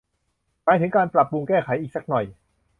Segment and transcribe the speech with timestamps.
[0.63, 2.25] หมายถึงการปรับปรุงแก้ไขอีกสักหน่อย